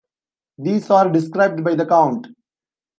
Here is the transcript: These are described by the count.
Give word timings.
These 0.57 0.89
are 0.89 1.11
described 1.11 1.63
by 1.63 1.75
the 1.75 1.85
count. 1.85 2.25